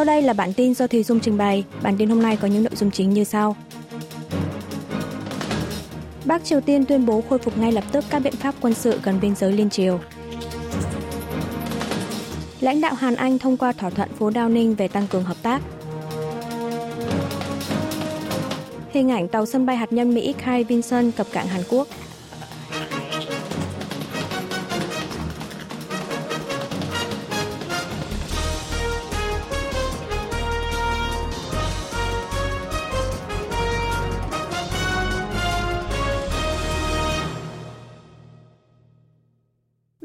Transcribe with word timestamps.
Sau 0.00 0.04
đây 0.04 0.22
là 0.22 0.32
bản 0.32 0.52
tin 0.52 0.74
do 0.74 0.86
Thùy 0.86 1.02
Dung 1.02 1.20
trình 1.20 1.38
bày. 1.38 1.64
Bản 1.82 1.96
tin 1.96 2.08
hôm 2.08 2.22
nay 2.22 2.36
có 2.36 2.48
những 2.48 2.62
nội 2.62 2.76
dung 2.76 2.90
chính 2.90 3.10
như 3.10 3.24
sau. 3.24 3.56
Bắc 6.24 6.44
Triều 6.44 6.60
Tiên 6.60 6.84
tuyên 6.84 7.06
bố 7.06 7.22
khôi 7.28 7.38
phục 7.38 7.58
ngay 7.58 7.72
lập 7.72 7.84
tức 7.92 8.04
các 8.10 8.18
biện 8.18 8.36
pháp 8.36 8.54
quân 8.60 8.74
sự 8.74 9.00
gần 9.02 9.18
biên 9.20 9.34
giới 9.34 9.52
liên 9.52 9.70
triều. 9.70 10.00
Lãnh 12.60 12.80
đạo 12.80 12.94
Hàn 12.94 13.14
Anh 13.14 13.38
thông 13.38 13.56
qua 13.56 13.72
thỏa 13.72 13.90
thuận 13.90 14.08
phố 14.18 14.30
Đao 14.30 14.48
Ninh 14.48 14.74
về 14.74 14.88
tăng 14.88 15.06
cường 15.06 15.24
hợp 15.24 15.36
tác. 15.42 15.62
Hình 18.90 19.10
ảnh 19.10 19.28
tàu 19.28 19.46
sân 19.46 19.66
bay 19.66 19.76
hạt 19.76 19.92
nhân 19.92 20.14
Mỹ 20.14 20.34
Kai 20.44 20.64
Vinson 20.64 21.10
cập 21.10 21.26
cảng 21.32 21.46
Hàn 21.46 21.62
Quốc. 21.70 21.88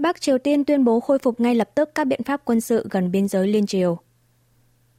Bắc 0.06 0.22
Triều 0.22 0.38
Tiên 0.38 0.66
tuyên 0.66 0.84
bố 0.84 1.00
khôi 1.00 1.20
phục 1.20 1.40
ngay 1.40 1.56
lập 1.56 1.70
tức 1.76 1.90
các 1.96 2.08
biện 2.08 2.24
pháp 2.24 2.42
quân 2.46 2.62
sự 2.62 2.88
gần 2.90 3.12
biên 3.12 3.28
giới 3.28 3.48
liên 3.48 3.66
triều. 3.66 3.98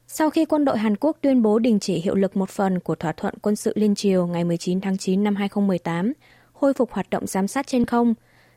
Sau 0.06 0.30
khi 0.30 0.45
quân 0.45 0.64
đội 0.64 0.78
Hàn 0.78 0.97
Quốc 0.97 1.16
tuyên 1.20 1.42
bố 1.42 1.59
đình 1.59 1.80
chỉ 1.80 1.95
hiệu 1.95 2.14
lực 2.14 2.37
một 2.37 2.51
phần 2.51 2.80
của 2.80 2.95
thỏa 2.95 3.12
thuận 3.12 3.34
quân 3.42 3.56
sự 3.56 3.73
liên 3.77 3.95
triều 3.95 4.27
ngày 4.27 4.45
19 4.45 4.80
tháng 4.80 4.98
9 4.98 5.24
năm 5.24 5.37
2018, 5.37 6.12
khôi 6.52 6.74
phục 6.74 6.92
hoạt 6.92 7.11
động 7.11 7.27
giám 7.27 7.48
sát 7.48 7.66
trên 7.66 7.84
không, 7.84 8.14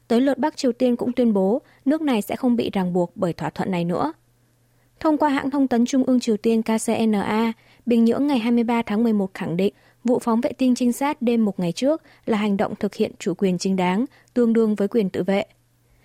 tới 0.07 0.21
lượt 0.21 0.37
Bắc 0.37 0.57
Triều 0.57 0.71
Tiên 0.71 0.95
cũng 0.95 1.13
tuyên 1.13 1.33
bố 1.33 1.61
nước 1.85 2.01
này 2.01 2.21
sẽ 2.21 2.35
không 2.35 2.55
bị 2.55 2.69
ràng 2.73 2.93
buộc 2.93 3.11
bởi 3.15 3.33
thỏa 3.33 3.49
thuận 3.49 3.71
này 3.71 3.85
nữa. 3.85 4.13
Thông 4.99 5.17
qua 5.17 5.29
hãng 5.29 5.49
thông 5.49 5.67
tấn 5.67 5.85
Trung 5.85 6.03
ương 6.03 6.19
Triều 6.19 6.37
Tiên 6.37 6.61
KCNA, 6.61 7.53
Bình 7.85 8.05
Nhưỡng 8.05 8.27
ngày 8.27 8.39
23 8.39 8.81
tháng 8.81 9.03
11 9.03 9.33
khẳng 9.33 9.57
định 9.57 9.73
vụ 10.03 10.19
phóng 10.19 10.41
vệ 10.41 10.51
tinh 10.53 10.75
trinh 10.75 10.93
sát 10.93 11.21
đêm 11.21 11.45
một 11.45 11.59
ngày 11.59 11.71
trước 11.71 12.01
là 12.25 12.37
hành 12.37 12.57
động 12.57 12.75
thực 12.75 12.95
hiện 12.95 13.11
chủ 13.19 13.33
quyền 13.37 13.57
chính 13.57 13.75
đáng, 13.75 14.05
tương 14.33 14.53
đương 14.53 14.75
với 14.75 14.87
quyền 14.87 15.09
tự 15.09 15.23
vệ– 15.23 15.43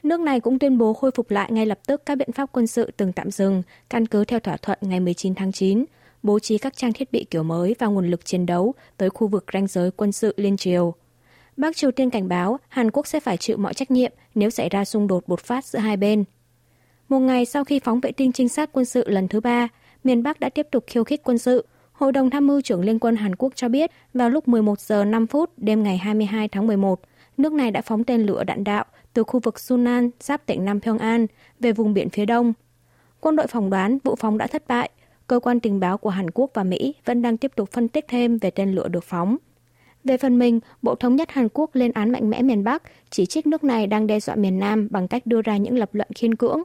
Nước 0.05 0.21
này 0.21 0.41
cũng 0.41 0.59
tuyên 0.59 0.79
bố 0.79 0.95
khôi 0.95 1.11
phục 1.11 1.31
lại 1.31 1.53
ngay 1.53 1.67
lập 1.67 1.79
tức 1.87 2.07
các 2.07 2.19
biện 2.19 2.33
pháp 2.33 2.49
quân 2.53 2.67
sự 2.67 2.91
từng 2.97 3.13
tạm 3.13 3.31
dừng, 3.31 3.63
căn 3.91 4.07
cứ 4.07 4.25
theo 4.25 4.41
thỏa 4.41 4.57
thuận 4.57 4.79
ngày 4.81 5.01
19 5.01 5.35
tháng 5.35 5.53
9, 5.53 5.85
bố 6.23 6.39
trí 6.39 6.59
các 6.59 6.77
trang 6.77 6.93
thiết 6.93 7.13
bị 7.13 7.27
kiểu 7.31 7.43
mới 7.43 7.75
và 7.79 7.87
nguồn 7.87 8.11
lực 8.11 8.25
chiến 8.25 8.47
đấu 8.47 8.75
tới 8.97 9.11
khu 9.11 9.27
vực 9.27 9.45
ranh 9.53 9.67
giới 9.67 9.91
quân 9.91 10.13
sự 10.13 10.35
liên 10.37 10.57
triều. 10.57 10.95
Bắc 11.57 11.77
Triều 11.77 11.91
Tiên 11.91 12.11
cảnh 12.11 12.29
báo 12.29 12.59
Hàn 12.69 12.91
Quốc 12.91 13.07
sẽ 13.07 13.21
phải 13.21 13.37
chịu 13.37 13.57
mọi 13.57 13.75
trách 13.75 13.91
nhiệm 13.91 14.13
nếu 14.35 14.51
xảy 14.51 14.69
ra 14.69 14.85
xung 14.85 15.07
đột 15.07 15.29
bột 15.29 15.41
phát 15.41 15.65
giữa 15.65 15.79
hai 15.79 15.97
bên. 15.97 16.25
Một 17.09 17.19
ngày 17.19 17.45
sau 17.45 17.65
khi 17.65 17.81
phóng 17.81 18.01
vệ 18.01 18.13
tinh 18.13 18.33
trinh 18.33 18.49
sát 18.49 18.71
quân 18.73 18.85
sự 18.85 19.09
lần 19.09 19.29
thứ 19.29 19.41
ba, 19.41 19.69
miền 20.05 20.23
Bắc 20.23 20.41
đã 20.41 20.49
tiếp 20.49 20.67
tục 20.71 20.85
khiêu 20.87 21.05
khích 21.05 21.23
quân 21.25 21.39
sự. 21.39 21.67
Hội 21.93 22.13
đồng 22.13 22.31
tham 22.31 22.47
mưu 22.47 22.61
trưởng 22.61 22.81
Liên 22.81 22.99
quân 22.99 23.17
Hàn 23.17 23.37
Quốc 23.37 23.53
cho 23.55 23.69
biết 23.69 23.91
vào 24.15 24.31
lúc 24.31 24.49
11 24.49 24.81
giờ 24.81 25.05
5 25.05 25.27
phút 25.27 25.51
đêm 25.57 25.83
ngày 25.83 25.99
22 25.99 26.49
tháng 26.49 26.67
11, 26.67 27.01
nước 27.37 27.53
này 27.53 27.71
đã 27.71 27.83
phóng 27.83 28.05
tên 28.05 28.23
lửa 28.23 28.45
đạn 28.45 28.65
đạo 28.65 28.85
từ 29.15 29.25
khu 29.25 29.41
vực 29.41 29.61
Sunan, 29.61 30.11
giáp 30.21 30.47
tỉnh 30.47 30.65
Nam 30.65 30.81
Pyongan, 30.81 31.27
về 31.61 31.73
vùng 31.73 31.95
biển 31.95 32.11
phía 32.11 32.27
đông. 32.27 32.53
Quân 33.21 33.37
đội 33.37 33.47
phỏng 33.47 33.71
đoán 33.71 33.99
vụ 34.05 34.17
phóng 34.17 34.39
đã 34.39 34.47
thất 34.47 34.69
bại. 34.69 34.91
Cơ 35.27 35.41
quan 35.41 35.61
tình 35.61 35.81
báo 35.81 35.99
của 35.99 36.11
Hàn 36.11 36.31
Quốc 36.31 36.51
và 36.55 36.65
Mỹ 36.65 36.95
vẫn 37.05 37.23
đang 37.23 37.37
tiếp 37.37 37.53
tục 37.57 37.73
phân 37.73 37.89
tích 37.89 38.05
thêm 38.09 38.39
về 38.39 38.51
tên 38.51 38.73
lửa 38.73 38.89
được 38.89 39.05
phóng. 39.05 39.37
Về 40.05 40.17
phần 40.17 40.39
mình, 40.39 40.61
Bộ 40.83 40.95
Thống 40.95 41.17
nhất 41.17 41.31
Hàn 41.31 41.49
Quốc 41.55 41.71
lên 41.73 41.93
án 41.93 42.11
mạnh 42.11 42.31
mẽ 42.31 42.43
miền 42.43 42.65
Bắc, 42.65 42.83
chỉ 43.11 43.27
trích 43.27 43.47
nước 43.47 43.65
này 43.65 43.87
đang 43.87 44.07
đe 44.07 44.21
dọa 44.21 44.35
miền 44.35 44.59
Nam 44.59 44.89
bằng 44.91 45.09
cách 45.09 45.27
đưa 45.27 45.43
ra 45.43 45.57
những 45.57 45.79
lập 45.79 45.95
luận 45.95 46.09
khiên 46.15 46.35
cưỡng. 46.35 46.63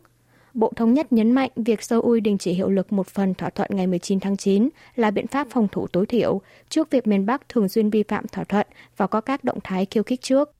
Bộ 0.54 0.72
Thống 0.76 0.94
nhất 0.94 1.14
nhấn 1.14 1.32
mạnh 1.32 1.50
việc 1.56 1.84
Seoul 1.84 2.20
đình 2.20 2.38
chỉ 2.38 2.54
hiệu 2.54 2.70
lực 2.70 2.94
một 2.94 3.08
phần 3.08 3.34
thỏa 3.34 3.50
thuận 3.50 3.70
ngày 3.74 3.88
19 3.88 4.20
tháng 4.20 4.38
9 4.38 4.70
là 4.96 5.12
biện 5.12 5.28
pháp 5.28 5.48
phòng 5.50 5.68
thủ 5.72 5.88
tối 5.88 6.06
thiểu 6.06 6.42
trước 6.70 6.92
việc 6.92 7.08
miền 7.08 7.26
Bắc 7.26 7.50
thường 7.50 7.70
xuyên 7.70 7.90
vi 7.90 8.04
phạm 8.04 8.28
thỏa 8.28 8.44
thuận 8.44 8.68
và 8.98 9.08
có 9.08 9.22
các 9.22 9.44
động 9.44 9.60
thái 9.64 9.86
khiêu 9.86 10.04
khích 10.04 10.22
trước. 10.22 10.59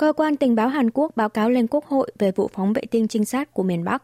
Cơ 0.00 0.12
quan 0.12 0.36
tình 0.36 0.54
báo 0.54 0.68
Hàn 0.68 0.90
Quốc 0.90 1.16
báo 1.16 1.28
cáo 1.28 1.50
lên 1.50 1.66
Quốc 1.66 1.84
hội 1.84 2.10
về 2.18 2.32
vụ 2.32 2.50
phóng 2.52 2.72
vệ 2.72 2.82
tinh 2.90 3.08
trinh 3.08 3.24
sát 3.24 3.54
của 3.54 3.62
miền 3.62 3.84
Bắc. 3.84 4.02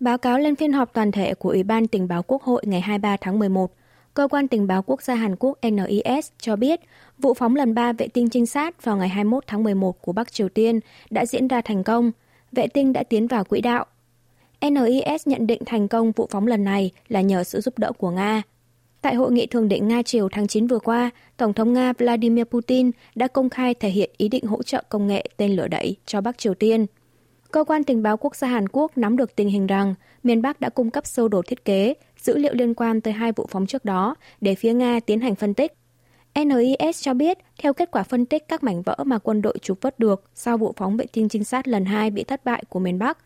Báo 0.00 0.18
cáo 0.18 0.38
lên 0.38 0.56
phiên 0.56 0.72
họp 0.72 0.92
toàn 0.92 1.12
thể 1.12 1.34
của 1.34 1.48
Ủy 1.48 1.62
ban 1.62 1.86
Tình 1.86 2.08
báo 2.08 2.22
Quốc 2.22 2.42
hội 2.42 2.62
ngày 2.66 2.80
23 2.80 3.16
tháng 3.20 3.38
11, 3.38 3.72
Cơ 4.14 4.28
quan 4.28 4.48
Tình 4.48 4.66
báo 4.66 4.82
Quốc 4.82 5.02
gia 5.02 5.14
Hàn 5.14 5.36
Quốc 5.36 5.58
NIS 5.62 6.30
cho 6.38 6.56
biết 6.56 6.80
vụ 7.18 7.34
phóng 7.34 7.56
lần 7.56 7.74
3 7.74 7.92
vệ 7.92 8.08
tinh 8.08 8.28
trinh 8.30 8.46
sát 8.46 8.84
vào 8.84 8.96
ngày 8.96 9.08
21 9.08 9.44
tháng 9.46 9.64
11 9.64 10.02
của 10.02 10.12
Bắc 10.12 10.32
Triều 10.32 10.48
Tiên 10.48 10.80
đã 11.10 11.26
diễn 11.26 11.48
ra 11.48 11.60
thành 11.60 11.84
công, 11.84 12.12
vệ 12.52 12.66
tinh 12.66 12.92
đã 12.92 13.02
tiến 13.02 13.26
vào 13.26 13.44
quỹ 13.44 13.60
đạo. 13.60 13.86
NIS 14.60 15.26
nhận 15.26 15.46
định 15.46 15.62
thành 15.66 15.88
công 15.88 16.12
vụ 16.12 16.28
phóng 16.30 16.46
lần 16.46 16.64
này 16.64 16.90
là 17.08 17.20
nhờ 17.20 17.44
sự 17.44 17.60
giúp 17.60 17.78
đỡ 17.78 17.92
của 17.98 18.10
Nga. 18.10 18.42
Tại 19.02 19.14
hội 19.14 19.32
nghị 19.32 19.46
thường 19.46 19.68
định 19.68 19.88
Nga-Triều 19.88 20.28
tháng 20.32 20.46
9 20.46 20.66
vừa 20.66 20.78
qua, 20.78 21.10
Tổng 21.36 21.54
thống 21.54 21.72
Nga 21.72 21.92
Vladimir 21.92 22.44
Putin 22.44 22.90
đã 23.14 23.28
công 23.28 23.50
khai 23.50 23.74
thể 23.74 23.88
hiện 23.88 24.10
ý 24.16 24.28
định 24.28 24.44
hỗ 24.46 24.62
trợ 24.62 24.82
công 24.88 25.06
nghệ 25.06 25.26
tên 25.36 25.56
lửa 25.56 25.68
đẩy 25.68 25.96
cho 26.06 26.20
Bắc 26.20 26.38
Triều 26.38 26.54
Tiên. 26.54 26.86
Cơ 27.50 27.64
quan 27.64 27.84
tình 27.84 28.02
báo 28.02 28.16
quốc 28.16 28.36
gia 28.36 28.48
Hàn 28.48 28.68
Quốc 28.68 28.98
nắm 28.98 29.16
được 29.16 29.36
tình 29.36 29.48
hình 29.48 29.66
rằng 29.66 29.94
miền 30.22 30.42
Bắc 30.42 30.60
đã 30.60 30.68
cung 30.68 30.90
cấp 30.90 31.06
sơ 31.06 31.28
đồ 31.28 31.42
thiết 31.42 31.64
kế, 31.64 31.94
dữ 32.18 32.38
liệu 32.38 32.54
liên 32.54 32.74
quan 32.74 33.00
tới 33.00 33.12
hai 33.12 33.32
vụ 33.32 33.46
phóng 33.50 33.66
trước 33.66 33.84
đó 33.84 34.14
để 34.40 34.54
phía 34.54 34.72
Nga 34.72 35.00
tiến 35.00 35.20
hành 35.20 35.34
phân 35.34 35.54
tích. 35.54 35.72
NIS 36.34 37.02
cho 37.02 37.14
biết, 37.14 37.38
theo 37.58 37.72
kết 37.72 37.90
quả 37.90 38.02
phân 38.02 38.26
tích 38.26 38.48
các 38.48 38.62
mảnh 38.62 38.82
vỡ 38.82 38.96
mà 39.06 39.18
quân 39.18 39.42
đội 39.42 39.58
trục 39.62 39.80
vớt 39.80 39.98
được 39.98 40.24
sau 40.34 40.58
vụ 40.58 40.74
phóng 40.76 40.96
vệ 40.96 41.06
tinh 41.12 41.28
trinh 41.28 41.44
sát 41.44 41.68
lần 41.68 41.84
2 41.84 42.10
bị 42.10 42.24
thất 42.24 42.44
bại 42.44 42.64
của 42.68 42.78
miền 42.78 42.98
Bắc, 42.98 43.18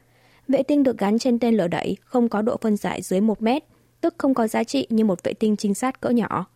vệ 0.48 0.62
tinh 0.62 0.82
được 0.82 0.98
gắn 0.98 1.19
trên 1.19 1.38
tên 1.38 1.56
lửa 1.56 1.69
đẩy 1.69 1.97
không 2.04 2.28
có 2.28 2.42
độ 2.42 2.56
phân 2.60 2.76
giải 2.76 3.03
dưới 3.03 3.20
1 3.20 3.42
mét, 3.42 3.65
tức 4.00 4.14
không 4.18 4.34
có 4.34 4.46
giá 4.46 4.64
trị 4.64 4.86
như 4.90 5.04
một 5.04 5.22
vệ 5.22 5.32
tinh 5.32 5.56
trinh 5.56 5.74
sát 5.74 6.00
cỡ 6.00 6.10
nhỏ. 6.10 6.46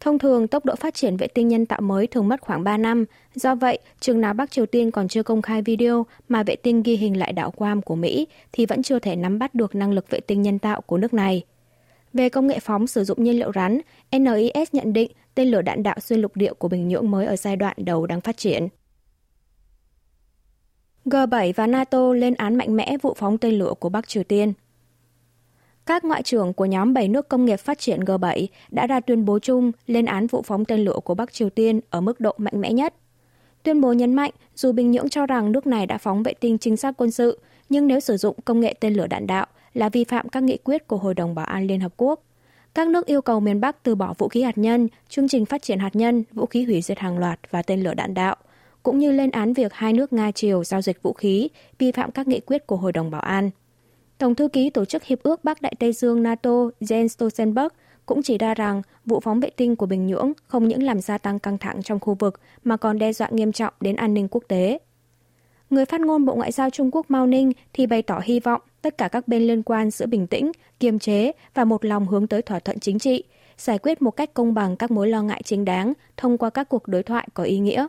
Thông 0.00 0.18
thường, 0.18 0.48
tốc 0.48 0.64
độ 0.64 0.74
phát 0.74 0.94
triển 0.94 1.16
vệ 1.16 1.26
tinh 1.26 1.48
nhân 1.48 1.66
tạo 1.66 1.80
mới 1.80 2.06
thường 2.06 2.28
mất 2.28 2.40
khoảng 2.40 2.64
3 2.64 2.76
năm. 2.76 3.04
Do 3.34 3.54
vậy, 3.54 3.78
chừng 4.00 4.20
nào 4.20 4.34
Bắc 4.34 4.50
Triều 4.50 4.66
Tiên 4.66 4.90
còn 4.90 5.08
chưa 5.08 5.22
công 5.22 5.42
khai 5.42 5.62
video 5.62 6.06
mà 6.28 6.42
vệ 6.42 6.56
tinh 6.56 6.82
ghi 6.82 6.96
hình 6.96 7.18
lại 7.18 7.32
đảo 7.32 7.52
Guam 7.56 7.82
của 7.82 7.94
Mỹ 7.96 8.26
thì 8.52 8.66
vẫn 8.66 8.82
chưa 8.82 8.98
thể 8.98 9.16
nắm 9.16 9.38
bắt 9.38 9.54
được 9.54 9.74
năng 9.74 9.92
lực 9.92 10.10
vệ 10.10 10.20
tinh 10.20 10.42
nhân 10.42 10.58
tạo 10.58 10.80
của 10.80 10.98
nước 10.98 11.14
này. 11.14 11.44
Về 12.12 12.28
công 12.28 12.46
nghệ 12.46 12.58
phóng 12.58 12.86
sử 12.86 13.04
dụng 13.04 13.24
nhiên 13.24 13.38
liệu 13.38 13.52
rắn, 13.54 13.80
NIS 14.12 14.68
nhận 14.72 14.92
định 14.92 15.12
tên 15.34 15.48
lửa 15.48 15.62
đạn 15.62 15.82
đạo 15.82 15.96
xuyên 16.00 16.20
lục 16.20 16.36
địa 16.36 16.52
của 16.52 16.68
Bình 16.68 16.88
Nhưỡng 16.88 17.10
mới 17.10 17.26
ở 17.26 17.36
giai 17.36 17.56
đoạn 17.56 17.76
đầu 17.78 18.06
đang 18.06 18.20
phát 18.20 18.36
triển. 18.36 18.68
G7 21.04 21.52
và 21.56 21.66
NATO 21.66 22.12
lên 22.12 22.34
án 22.34 22.56
mạnh 22.56 22.76
mẽ 22.76 22.96
vụ 23.02 23.14
phóng 23.16 23.38
tên 23.38 23.54
lửa 23.54 23.74
của 23.80 23.88
Bắc 23.88 24.08
Triều 24.08 24.24
Tiên. 24.24 24.52
Các 25.90 26.04
ngoại 26.04 26.22
trưởng 26.22 26.52
của 26.52 26.64
nhóm 26.64 26.94
7 26.94 27.08
nước 27.08 27.28
công 27.28 27.44
nghiệp 27.44 27.56
phát 27.56 27.78
triển 27.78 28.00
G7 28.00 28.46
đã 28.70 28.86
ra 28.86 29.00
tuyên 29.00 29.24
bố 29.24 29.38
chung 29.38 29.72
lên 29.86 30.04
án 30.04 30.26
vụ 30.26 30.42
phóng 30.42 30.64
tên 30.64 30.80
lửa 30.80 30.96
của 31.04 31.14
Bắc 31.14 31.32
Triều 31.32 31.50
Tiên 31.50 31.80
ở 31.90 32.00
mức 32.00 32.20
độ 32.20 32.34
mạnh 32.38 32.60
mẽ 32.60 32.72
nhất. 32.72 32.94
Tuyên 33.62 33.80
bố 33.80 33.92
nhấn 33.92 34.14
mạnh, 34.14 34.30
dù 34.54 34.72
Bình 34.72 34.90
Nhưỡng 34.90 35.08
cho 35.08 35.26
rằng 35.26 35.52
nước 35.52 35.66
này 35.66 35.86
đã 35.86 35.98
phóng 35.98 36.22
vệ 36.22 36.32
tinh 36.32 36.58
trinh 36.58 36.76
sát 36.76 36.94
quân 36.96 37.10
sự, 37.10 37.38
nhưng 37.68 37.86
nếu 37.86 38.00
sử 38.00 38.16
dụng 38.16 38.36
công 38.44 38.60
nghệ 38.60 38.74
tên 38.80 38.94
lửa 38.94 39.06
đạn 39.06 39.26
đạo 39.26 39.46
là 39.74 39.88
vi 39.88 40.04
phạm 40.04 40.28
các 40.28 40.42
nghị 40.42 40.56
quyết 40.56 40.88
của 40.88 40.96
Hội 40.96 41.14
đồng 41.14 41.34
Bảo 41.34 41.46
an 41.46 41.66
Liên 41.66 41.80
Hợp 41.80 41.92
Quốc. 41.96 42.22
Các 42.74 42.88
nước 42.88 43.06
yêu 43.06 43.22
cầu 43.22 43.40
miền 43.40 43.60
Bắc 43.60 43.82
từ 43.82 43.94
bỏ 43.94 44.14
vũ 44.18 44.28
khí 44.28 44.42
hạt 44.42 44.58
nhân, 44.58 44.88
chương 45.08 45.28
trình 45.28 45.46
phát 45.46 45.62
triển 45.62 45.78
hạt 45.78 45.96
nhân, 45.96 46.24
vũ 46.32 46.46
khí 46.46 46.64
hủy 46.64 46.80
diệt 46.80 46.98
hàng 46.98 47.18
loạt 47.18 47.40
và 47.50 47.62
tên 47.62 47.82
lửa 47.82 47.94
đạn 47.94 48.14
đạo, 48.14 48.36
cũng 48.82 48.98
như 48.98 49.12
lên 49.12 49.30
án 49.30 49.52
việc 49.52 49.72
hai 49.72 49.92
nước 49.92 50.12
Nga-Triều 50.12 50.64
giao 50.64 50.82
dịch 50.82 51.02
vũ 51.02 51.12
khí, 51.12 51.48
vi 51.78 51.92
phạm 51.92 52.10
các 52.10 52.28
nghị 52.28 52.40
quyết 52.40 52.66
của 52.66 52.76
Hội 52.76 52.92
đồng 52.92 53.10
Bảo 53.10 53.20
an. 53.20 53.50
Tổng 54.20 54.34
thư 54.34 54.48
ký 54.48 54.70
Tổ 54.70 54.84
chức 54.84 55.04
Hiệp 55.04 55.22
ước 55.22 55.44
Bắc 55.44 55.62
Đại 55.62 55.74
Tây 55.78 55.92
Dương 55.92 56.22
NATO 56.22 56.50
Jens 56.80 57.08
Stoltenberg 57.08 57.68
cũng 58.06 58.22
chỉ 58.22 58.38
ra 58.38 58.54
rằng 58.54 58.82
vụ 59.04 59.20
phóng 59.20 59.40
vệ 59.40 59.50
tinh 59.50 59.76
của 59.76 59.86
Bình 59.86 60.06
Nhưỡng 60.06 60.32
không 60.46 60.68
những 60.68 60.82
làm 60.82 61.00
gia 61.00 61.18
tăng 61.18 61.38
căng 61.38 61.58
thẳng 61.58 61.82
trong 61.82 62.00
khu 62.00 62.14
vực 62.14 62.40
mà 62.64 62.76
còn 62.76 62.98
đe 62.98 63.12
dọa 63.12 63.28
nghiêm 63.30 63.52
trọng 63.52 63.74
đến 63.80 63.96
an 63.96 64.14
ninh 64.14 64.28
quốc 64.30 64.44
tế. 64.48 64.78
Người 65.70 65.84
phát 65.84 66.00
ngôn 66.00 66.24
Bộ 66.24 66.34
Ngoại 66.34 66.52
giao 66.52 66.70
Trung 66.70 66.90
Quốc 66.92 67.10
Mao 67.10 67.26
Ninh 67.26 67.52
thì 67.72 67.86
bày 67.86 68.02
tỏ 68.02 68.20
hy 68.24 68.40
vọng 68.40 68.60
tất 68.82 68.98
cả 68.98 69.08
các 69.08 69.28
bên 69.28 69.42
liên 69.42 69.62
quan 69.62 69.90
giữ 69.90 70.06
bình 70.06 70.26
tĩnh, 70.26 70.52
kiềm 70.80 70.98
chế 70.98 71.32
và 71.54 71.64
một 71.64 71.84
lòng 71.84 72.06
hướng 72.06 72.26
tới 72.26 72.42
thỏa 72.42 72.58
thuận 72.58 72.78
chính 72.78 72.98
trị, 72.98 73.24
giải 73.58 73.78
quyết 73.78 74.02
một 74.02 74.10
cách 74.10 74.34
công 74.34 74.54
bằng 74.54 74.76
các 74.76 74.90
mối 74.90 75.08
lo 75.08 75.22
ngại 75.22 75.42
chính 75.44 75.64
đáng 75.64 75.92
thông 76.16 76.38
qua 76.38 76.50
các 76.50 76.68
cuộc 76.68 76.88
đối 76.88 77.02
thoại 77.02 77.28
có 77.34 77.42
ý 77.44 77.58
nghĩa. 77.58 77.86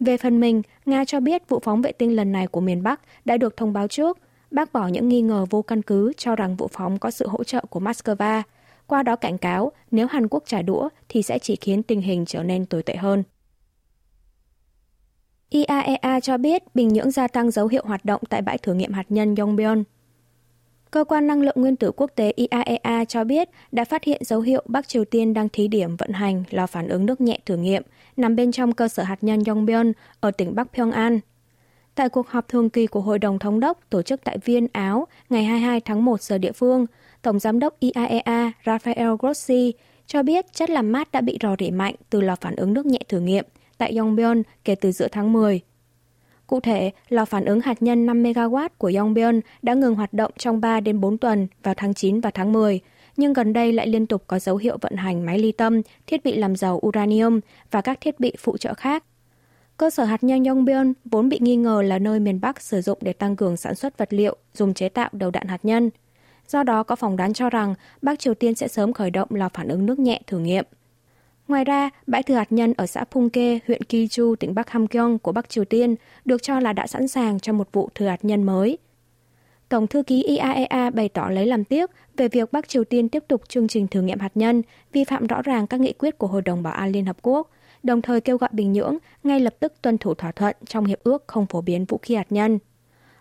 Về 0.00 0.16
phần 0.16 0.40
mình, 0.40 0.62
Nga 0.86 1.04
cho 1.04 1.20
biết 1.20 1.48
vụ 1.48 1.60
phóng 1.60 1.82
vệ 1.82 1.92
tinh 1.92 2.16
lần 2.16 2.32
này 2.32 2.46
của 2.46 2.60
miền 2.60 2.82
Bắc 2.82 3.00
đã 3.24 3.36
được 3.36 3.56
thông 3.56 3.72
báo 3.72 3.88
trước 3.88 4.18
bác 4.50 4.72
bỏ 4.72 4.88
những 4.88 5.08
nghi 5.08 5.22
ngờ 5.22 5.46
vô 5.50 5.62
căn 5.62 5.82
cứ 5.82 6.12
cho 6.16 6.36
rằng 6.36 6.56
vụ 6.56 6.68
phóng 6.72 6.98
có 6.98 7.10
sự 7.10 7.28
hỗ 7.28 7.44
trợ 7.44 7.64
của 7.70 7.80
Moscow, 7.80 8.42
qua 8.86 9.02
đó 9.02 9.16
cảnh 9.16 9.38
cáo 9.38 9.72
nếu 9.90 10.06
Hàn 10.06 10.28
Quốc 10.28 10.42
trả 10.46 10.62
đũa 10.62 10.88
thì 11.08 11.22
sẽ 11.22 11.38
chỉ 11.38 11.56
khiến 11.56 11.82
tình 11.82 12.00
hình 12.00 12.24
trở 12.24 12.42
nên 12.42 12.66
tồi 12.66 12.82
tệ 12.82 12.96
hơn. 12.96 13.22
IAEA 15.50 16.20
cho 16.20 16.38
biết 16.38 16.62
Bình 16.74 16.88
Nhưỡng 16.88 17.10
gia 17.10 17.28
tăng 17.28 17.50
dấu 17.50 17.66
hiệu 17.66 17.82
hoạt 17.86 18.04
động 18.04 18.20
tại 18.28 18.42
bãi 18.42 18.58
thử 18.58 18.74
nghiệm 18.74 18.92
hạt 18.92 19.06
nhân 19.08 19.34
Yongbyon. 19.34 19.84
Cơ 20.90 21.04
quan 21.04 21.26
năng 21.26 21.42
lượng 21.42 21.56
nguyên 21.58 21.76
tử 21.76 21.92
quốc 21.96 22.10
tế 22.14 22.32
IAEA 22.36 23.04
cho 23.04 23.24
biết 23.24 23.48
đã 23.72 23.84
phát 23.84 24.04
hiện 24.04 24.24
dấu 24.24 24.40
hiệu 24.40 24.62
Bắc 24.66 24.88
Triều 24.88 25.04
Tiên 25.04 25.34
đang 25.34 25.48
thí 25.48 25.68
điểm 25.68 25.96
vận 25.96 26.12
hành 26.12 26.44
lò 26.50 26.66
phản 26.66 26.88
ứng 26.88 27.06
nước 27.06 27.20
nhẹ 27.20 27.38
thử 27.46 27.56
nghiệm 27.56 27.82
nằm 28.16 28.36
bên 28.36 28.52
trong 28.52 28.72
cơ 28.72 28.88
sở 28.88 29.02
hạt 29.02 29.18
nhân 29.24 29.42
Yongbyon 29.46 29.92
ở 30.20 30.30
tỉnh 30.30 30.54
Bắc 30.54 30.72
Pyongan, 30.72 31.20
Tại 31.96 32.08
cuộc 32.08 32.28
họp 32.28 32.48
thường 32.48 32.70
kỳ 32.70 32.86
của 32.86 33.00
Hội 33.00 33.18
đồng 33.18 33.38
Thống 33.38 33.60
đốc 33.60 33.78
tổ 33.90 34.02
chức 34.02 34.24
tại 34.24 34.38
Viên, 34.44 34.66
Áo 34.72 35.06
ngày 35.30 35.44
22 35.44 35.80
tháng 35.80 36.04
1 36.04 36.22
giờ 36.22 36.38
địa 36.38 36.52
phương, 36.52 36.86
Tổng 37.22 37.38
Giám 37.38 37.58
đốc 37.58 37.80
IAEA 37.80 38.52
Rafael 38.64 39.16
Grossi 39.16 39.74
cho 40.06 40.22
biết 40.22 40.52
chất 40.52 40.70
làm 40.70 40.92
mát 40.92 41.12
đã 41.12 41.20
bị 41.20 41.38
rò 41.42 41.56
rỉ 41.58 41.70
mạnh 41.70 41.94
từ 42.10 42.20
lò 42.20 42.36
phản 42.40 42.56
ứng 42.56 42.74
nước 42.74 42.86
nhẹ 42.86 42.98
thử 43.08 43.20
nghiệm 43.20 43.44
tại 43.78 43.96
Yongbyon 43.96 44.42
kể 44.64 44.74
từ 44.74 44.92
giữa 44.92 45.08
tháng 45.12 45.32
10. 45.32 45.60
Cụ 46.46 46.60
thể, 46.60 46.90
lò 47.08 47.24
phản 47.24 47.44
ứng 47.44 47.60
hạt 47.60 47.82
nhân 47.82 48.06
5 48.06 48.22
MW 48.22 48.68
của 48.78 48.92
Yongbyon 48.96 49.40
đã 49.62 49.74
ngừng 49.74 49.94
hoạt 49.94 50.12
động 50.12 50.32
trong 50.38 50.60
3 50.60 50.80
đến 50.80 51.00
4 51.00 51.18
tuần 51.18 51.46
vào 51.62 51.74
tháng 51.76 51.94
9 51.94 52.20
và 52.20 52.30
tháng 52.30 52.52
10, 52.52 52.80
nhưng 53.16 53.32
gần 53.32 53.52
đây 53.52 53.72
lại 53.72 53.86
liên 53.86 54.06
tục 54.06 54.24
có 54.26 54.38
dấu 54.38 54.56
hiệu 54.56 54.78
vận 54.80 54.96
hành 54.96 55.26
máy 55.26 55.38
ly 55.38 55.52
tâm, 55.52 55.82
thiết 56.06 56.24
bị 56.24 56.36
làm 56.36 56.56
giàu 56.56 56.80
uranium 56.86 57.40
và 57.70 57.80
các 57.80 58.00
thiết 58.00 58.20
bị 58.20 58.32
phụ 58.38 58.56
trợ 58.56 58.74
khác. 58.74 59.04
Cơ 59.76 59.90
sở 59.90 60.04
hạt 60.04 60.24
nhân 60.24 60.44
Yongbyon 60.44 60.92
vốn 61.04 61.28
bị 61.28 61.38
nghi 61.40 61.56
ngờ 61.56 61.82
là 61.82 61.98
nơi 61.98 62.20
miền 62.20 62.40
Bắc 62.40 62.60
sử 62.60 62.80
dụng 62.80 62.98
để 63.00 63.12
tăng 63.12 63.36
cường 63.36 63.56
sản 63.56 63.74
xuất 63.74 63.98
vật 63.98 64.12
liệu 64.12 64.36
dùng 64.54 64.74
chế 64.74 64.88
tạo 64.88 65.08
đầu 65.12 65.30
đạn 65.30 65.46
hạt 65.46 65.64
nhân. 65.64 65.90
Do 66.48 66.62
đó 66.62 66.82
có 66.82 66.96
phỏng 66.96 67.16
đoán 67.16 67.32
cho 67.32 67.50
rằng 67.50 67.74
Bắc 68.02 68.18
Triều 68.18 68.34
Tiên 68.34 68.54
sẽ 68.54 68.68
sớm 68.68 68.92
khởi 68.92 69.10
động 69.10 69.28
lò 69.30 69.48
phản 69.54 69.68
ứng 69.68 69.86
nước 69.86 69.98
nhẹ 69.98 70.20
thử 70.26 70.38
nghiệm. 70.38 70.64
Ngoài 71.48 71.64
ra, 71.64 71.90
bãi 72.06 72.22
thử 72.22 72.34
hạt 72.34 72.52
nhân 72.52 72.74
ở 72.76 72.86
xã 72.86 73.04
Pungke, 73.04 73.58
huyện 73.66 73.82
Kiju, 73.88 74.34
tỉnh 74.34 74.54
Bắc 74.54 74.70
Hamgyong 74.70 75.18
của 75.18 75.32
Bắc 75.32 75.48
Triều 75.48 75.64
Tiên 75.64 75.94
được 76.24 76.42
cho 76.42 76.60
là 76.60 76.72
đã 76.72 76.86
sẵn 76.86 77.08
sàng 77.08 77.40
cho 77.40 77.52
một 77.52 77.68
vụ 77.72 77.88
thử 77.94 78.06
hạt 78.06 78.24
nhân 78.24 78.42
mới. 78.42 78.78
Tổng 79.68 79.86
thư 79.86 80.02
ký 80.02 80.22
IAEA 80.22 80.90
bày 80.90 81.08
tỏ 81.08 81.28
lấy 81.30 81.46
làm 81.46 81.64
tiếc 81.64 81.90
về 82.16 82.28
việc 82.28 82.52
Bắc 82.52 82.68
Triều 82.68 82.84
Tiên 82.84 83.08
tiếp 83.08 83.24
tục 83.28 83.42
chương 83.48 83.68
trình 83.68 83.86
thử 83.86 84.02
nghiệm 84.02 84.18
hạt 84.18 84.32
nhân, 84.34 84.62
vi 84.92 85.04
phạm 85.04 85.26
rõ 85.26 85.42
ràng 85.42 85.66
các 85.66 85.80
nghị 85.80 85.92
quyết 85.92 86.18
của 86.18 86.26
Hội 86.26 86.42
đồng 86.42 86.62
Bảo 86.62 86.72
an 86.72 86.92
Liên 86.92 87.06
Hợp 87.06 87.16
Quốc, 87.22 87.50
đồng 87.86 88.02
thời 88.02 88.20
kêu 88.20 88.38
gọi 88.38 88.50
Bình 88.52 88.72
Nhưỡng 88.72 88.98
ngay 89.24 89.40
lập 89.40 89.54
tức 89.60 89.72
tuân 89.82 89.98
thủ 89.98 90.14
thỏa 90.14 90.32
thuận 90.32 90.56
trong 90.66 90.84
hiệp 90.84 90.98
ước 91.02 91.24
không 91.26 91.46
phổ 91.46 91.60
biến 91.60 91.84
vũ 91.84 91.98
khí 92.02 92.14
hạt 92.14 92.26
nhân. 92.30 92.58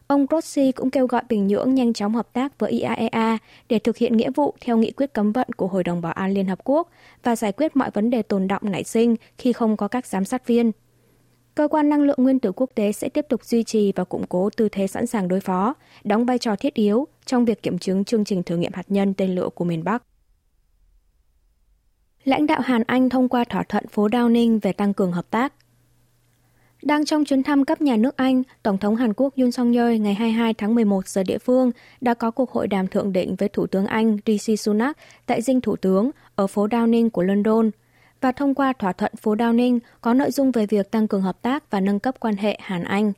Ông 0.08 0.26
Grossi 0.26 0.72
cũng 0.72 0.90
kêu 0.90 1.08
gọi 1.08 1.24
Bình 1.30 1.48
Nhưỡng 1.48 1.76
nhanh 1.76 1.94
chóng 1.94 2.16
hợp 2.16 2.34
tác 2.34 2.60
với 2.60 2.72
IAEA 2.72 3.38
để 3.70 3.80
thực 3.80 3.98
hiện 3.98 4.18
nghĩa 4.18 4.32
vụ 4.36 4.56
theo 4.62 4.78
nghị 4.78 4.92
quyết 4.92 5.14
cấm 5.14 5.32
vận 5.32 5.48
của 5.58 5.68
Hội 5.68 5.84
đồng 5.84 6.02
Bảo 6.02 6.14
an 6.14 6.32
Liên 6.32 6.46
Hợp 6.48 6.60
Quốc 6.64 6.90
và 7.24 7.36
giải 7.36 7.52
quyết 7.52 7.76
mọi 7.76 7.90
vấn 7.94 8.10
đề 8.10 8.22
tồn 8.22 8.48
động 8.48 8.62
nảy 8.64 8.84
sinh 8.84 9.16
khi 9.38 9.54
không 9.54 9.78
có 9.78 9.88
các 9.88 10.06
giám 10.06 10.26
sát 10.26 10.48
viên. 10.48 10.72
Cơ 11.56 11.68
quan 11.68 11.90
năng 11.90 12.02
lượng 12.02 12.18
nguyên 12.20 12.40
tử 12.40 12.52
quốc 12.52 12.70
tế 12.76 12.92
sẽ 12.92 13.10
tiếp 13.10 13.26
tục 13.30 13.46
duy 13.46 13.64
trì 13.64 13.92
và 13.96 14.04
củng 14.04 14.28
cố 14.30 14.50
tư 14.50 14.70
thế 14.70 14.88
sẵn 14.88 15.08
sàng 15.08 15.28
đối 15.28 15.40
phó, 15.40 15.74
đóng 16.04 16.26
vai 16.26 16.38
trò 16.38 16.56
thiết 16.56 16.74
yếu 16.74 17.08
trong 17.26 17.46
việc 17.46 17.64
kiểm 17.64 17.78
chứng 17.78 18.04
chương 18.04 18.26
trình 18.26 18.44
thử 18.44 18.58
nghiệm 18.58 18.74
hạt 18.74 18.86
nhân 18.88 19.14
tên 19.14 19.36
lửa 19.36 19.50
của 19.56 19.66
miền 19.66 19.84
Bắc. 19.84 20.04
Lãnh 22.26 22.48
đạo 22.48 22.62
Hàn 22.62 22.84
Anh 22.88 23.10
thông 23.10 23.30
qua 23.30 23.44
thỏa 23.44 23.64
thuận 23.64 23.88
phố 23.88 24.08
Downing 24.08 24.60
về 24.62 24.74
tăng 24.74 24.94
cường 24.94 25.12
hợp 25.12 25.26
tác. 25.30 25.54
Đang 26.84 27.06
trong 27.06 27.26
chuyến 27.26 27.44
thăm 27.44 27.66
cấp 27.66 27.82
nhà 27.82 27.96
nước 27.96 28.18
Anh, 28.18 28.44
Tổng 28.64 28.78
thống 28.78 28.96
Hàn 28.96 29.14
Quốc 29.14 29.34
Yoon 29.38 29.52
song 29.52 29.74
yeol 29.74 29.98
ngày 29.98 30.14
22 30.14 30.54
tháng 30.54 30.76
11 30.76 31.08
giờ 31.08 31.24
địa 31.24 31.38
phương 31.38 31.72
đã 32.02 32.14
có 32.14 32.32
cuộc 32.32 32.52
hội 32.52 32.68
đàm 32.68 32.88
thượng 32.88 33.14
đỉnh 33.14 33.36
với 33.36 33.50
Thủ 33.50 33.68
tướng 33.68 33.86
Anh 33.86 34.18
Rishi 34.26 34.58
Sunak 34.58 34.98
tại 35.26 35.42
dinh 35.42 35.62
Thủ 35.62 35.76
tướng 35.76 36.12
ở 36.36 36.48
phố 36.48 36.68
Downing 36.68 37.10
của 37.10 37.24
London 37.24 37.72
và 38.22 38.32
thông 38.32 38.56
qua 38.56 38.74
thỏa 38.74 38.94
thuận 38.94 39.16
phố 39.16 39.36
Downing 39.36 39.80
có 40.02 40.14
nội 40.14 40.32
dung 40.32 40.52
về 40.52 40.66
việc 40.66 40.92
tăng 40.92 41.08
cường 41.08 41.22
hợp 41.22 41.42
tác 41.42 41.72
và 41.72 41.80
nâng 41.80 42.00
cấp 42.00 42.16
quan 42.20 42.36
hệ 42.36 42.58
Hàn-Anh. 42.62 43.14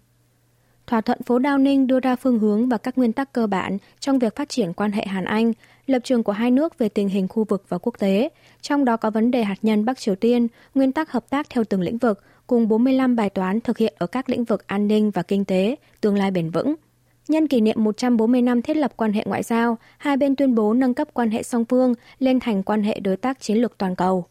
Thỏa 0.87 1.01
thuận 1.01 1.23
phố 1.23 1.39
Downing 1.39 1.87
đưa 1.87 1.99
ra 1.99 2.15
phương 2.15 2.39
hướng 2.39 2.69
và 2.69 2.77
các 2.77 2.97
nguyên 2.97 3.13
tắc 3.13 3.33
cơ 3.33 3.47
bản 3.47 3.77
trong 3.99 4.19
việc 4.19 4.35
phát 4.35 4.49
triển 4.49 4.73
quan 4.73 4.91
hệ 4.91 5.05
Hàn-Anh, 5.05 5.53
lập 5.87 5.99
trường 6.03 6.23
của 6.23 6.31
hai 6.31 6.51
nước 6.51 6.77
về 6.77 6.89
tình 6.89 7.09
hình 7.09 7.27
khu 7.27 7.43
vực 7.43 7.63
và 7.69 7.77
quốc 7.77 7.95
tế, 7.99 8.29
trong 8.61 8.85
đó 8.85 8.97
có 8.97 9.09
vấn 9.09 9.31
đề 9.31 9.43
hạt 9.43 9.57
nhân 9.61 9.85
Bắc 9.85 9.99
Triều 9.99 10.15
Tiên, 10.15 10.47
nguyên 10.75 10.91
tắc 10.91 11.11
hợp 11.11 11.29
tác 11.29 11.49
theo 11.49 11.63
từng 11.63 11.81
lĩnh 11.81 11.97
vực, 11.97 12.23
cùng 12.47 12.67
45 12.67 13.15
bài 13.15 13.29
toán 13.29 13.61
thực 13.61 13.77
hiện 13.77 13.93
ở 13.97 14.07
các 14.07 14.29
lĩnh 14.29 14.43
vực 14.43 14.67
an 14.67 14.87
ninh 14.87 15.11
và 15.11 15.23
kinh 15.23 15.45
tế, 15.45 15.75
tương 16.01 16.15
lai 16.15 16.31
bền 16.31 16.49
vững. 16.49 16.75
Nhân 17.27 17.47
kỷ 17.47 17.61
niệm 17.61 17.83
140 17.83 18.41
năm 18.41 18.61
thiết 18.61 18.77
lập 18.77 18.93
quan 18.97 19.13
hệ 19.13 19.23
ngoại 19.25 19.43
giao, 19.43 19.77
hai 19.97 20.17
bên 20.17 20.35
tuyên 20.35 20.55
bố 20.55 20.73
nâng 20.73 20.93
cấp 20.93 21.07
quan 21.13 21.31
hệ 21.31 21.43
song 21.43 21.65
phương 21.65 21.93
lên 22.19 22.39
thành 22.39 22.63
quan 22.63 22.83
hệ 22.83 22.99
đối 22.99 23.17
tác 23.17 23.39
chiến 23.39 23.57
lược 23.57 23.77
toàn 23.77 23.95
cầu. 23.95 24.25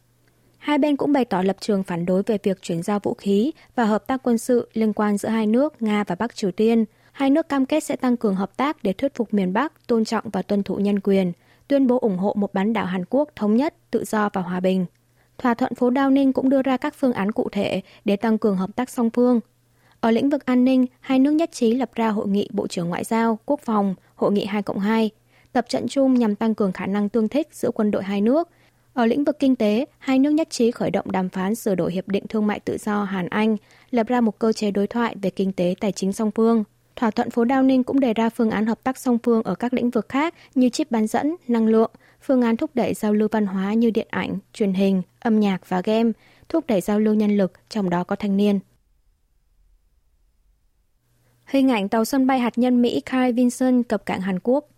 Hai 0.59 0.79
bên 0.79 0.97
cũng 0.97 1.13
bày 1.13 1.25
tỏ 1.25 1.43
lập 1.43 1.57
trường 1.61 1.83
phản 1.83 2.07
đối 2.07 2.23
về 2.23 2.39
việc 2.43 2.63
chuyển 2.63 2.83
giao 2.83 3.01
vũ 3.03 3.15
khí 3.15 3.53
và 3.75 3.85
hợp 3.85 4.07
tác 4.07 4.23
quân 4.23 4.39
sự 4.39 4.69
liên 4.73 4.93
quan 4.93 5.19
giữa 5.19 5.29
hai 5.29 5.47
nước 5.47 5.83
Nga 5.83 6.05
và 6.05 6.15
Bắc 6.15 6.35
Triều 6.35 6.51
Tiên. 6.51 6.85
Hai 7.13 7.31
nước 7.31 7.49
cam 7.49 7.67
kết 7.67 7.85
sẽ 7.85 7.97
tăng 7.97 8.17
cường 8.17 8.35
hợp 8.35 8.57
tác 8.57 8.83
để 8.83 8.93
thuyết 8.93 9.15
phục 9.15 9.35
miền 9.35 9.53
Bắc 9.53 9.87
tôn 9.87 10.05
trọng 10.05 10.25
và 10.33 10.43
tuân 10.43 10.63
thủ 10.63 10.77
nhân 10.77 11.01
quyền, 11.01 11.33
tuyên 11.69 11.87
bố 11.87 11.99
ủng 11.99 12.19
hộ 12.19 12.35
một 12.37 12.55
bán 12.55 12.73
đảo 12.73 12.87
Hàn 12.87 13.05
Quốc 13.11 13.29
thống 13.37 13.57
nhất, 13.57 13.75
tự 13.91 14.05
do 14.05 14.29
và 14.33 14.41
hòa 14.41 14.61
bình. 14.61 14.87
Thỏa 15.39 15.55
thuận 15.55 15.75
phố 15.75 15.91
Đao 15.91 16.11
Ninh 16.11 16.33
cũng 16.33 16.49
đưa 16.49 16.63
ra 16.63 16.77
các 16.77 16.95
phương 16.95 17.13
án 17.13 17.33
cụ 17.33 17.49
thể 17.53 17.83
để 18.05 18.17
tăng 18.17 18.39
cường 18.39 18.57
hợp 18.57 18.71
tác 18.77 18.91
song 18.91 19.11
phương. 19.11 19.41
Ở 20.01 20.11
lĩnh 20.11 20.31
vực 20.31 20.45
an 20.45 20.65
ninh, 20.65 20.87
hai 21.01 21.19
nước 21.19 21.31
nhất 21.31 21.53
trí 21.53 21.75
lập 21.75 21.91
ra 21.95 22.09
hội 22.09 22.29
nghị 22.29 22.49
Bộ 22.53 22.67
trưởng 22.67 22.89
Ngoại 22.89 23.05
giao, 23.05 23.39
Quốc 23.47 23.61
phòng, 23.61 23.95
hội 24.15 24.33
nghị 24.33 24.45
2 24.45 24.63
cộng 24.63 24.79
2, 24.79 25.11
tập 25.53 25.65
trận 25.69 25.89
chung 25.89 26.15
nhằm 26.15 26.35
tăng 26.35 26.55
cường 26.55 26.73
khả 26.73 26.87
năng 26.87 27.09
tương 27.09 27.29
thích 27.29 27.49
giữa 27.53 27.71
quân 27.71 27.91
đội 27.91 28.03
hai 28.03 28.21
nước. 28.21 28.49
Ở 28.95 29.07
lĩnh 29.07 29.25
vực 29.25 29.37
kinh 29.39 29.57
tế, 29.57 29.85
hai 29.99 30.19
nước 30.19 30.31
nhất 30.31 30.51
trí 30.51 30.71
khởi 30.71 30.91
động 30.91 31.11
đàm 31.13 31.29
phán 31.29 31.55
sửa 31.55 31.75
đổi 31.75 31.93
Hiệp 31.93 32.09
định 32.09 32.27
Thương 32.29 32.47
mại 32.47 32.61
Tự 32.61 32.77
do 32.79 33.05
Hàn-Anh, 33.05 33.57
lập 33.91 34.07
ra 34.07 34.21
một 34.21 34.39
cơ 34.39 34.53
chế 34.53 34.71
đối 34.71 34.87
thoại 34.87 35.17
về 35.23 35.31
kinh 35.31 35.53
tế 35.53 35.75
tài 35.81 35.93
chính 35.93 36.13
song 36.13 36.31
phương. 36.31 36.65
Thỏa 36.97 37.11
thuận 37.11 37.31
phố 37.31 37.45
Downing 37.45 37.67
Ninh 37.67 37.85
cũng 37.85 38.01
đề 38.01 38.15
ra 38.15 38.29
phương 38.29 38.51
án 38.51 38.67
hợp 38.67 38.85
tác 38.85 38.99
song 38.99 39.19
phương 39.23 39.43
ở 39.43 39.55
các 39.55 39.75
lĩnh 39.75 39.91
vực 39.91 40.09
khác 40.09 40.35
như 40.55 40.69
chip 40.69 40.91
bán 40.91 41.07
dẫn, 41.07 41.37
năng 41.49 41.67
lượng, 41.67 41.91
phương 42.23 42.43
án 42.43 42.57
thúc 42.57 42.71
đẩy 42.75 42.95
giao 42.95 43.13
lưu 43.13 43.29
văn 43.33 43.47
hóa 43.47 43.75
như 43.75 43.91
điện 43.91 44.07
ảnh, 44.11 44.39
truyền 44.53 44.73
hình, 44.73 45.03
âm 45.21 45.41
nhạc 45.41 45.69
và 45.69 45.83
game, 45.85 46.13
thúc 46.49 46.65
đẩy 46.67 46.81
giao 46.81 47.01
lưu 47.01 47.15
nhân 47.15 47.37
lực, 47.37 47.53
trong 47.69 47.91
đó 47.91 48.05
có 48.05 48.17
thanh 48.17 48.37
niên. 48.37 48.61
Hình 51.45 51.69
ảnh 51.71 51.89
tàu 51.89 52.05
sân 52.05 52.27
bay 52.27 52.39
hạt 52.39 52.59
nhân 52.59 52.83
Mỹ 52.83 53.01
Kai 53.01 53.33
Vinson 53.33 53.83
cập 53.83 54.07
cảng 54.07 54.21
Hàn 54.21 54.39
Quốc 54.43 54.69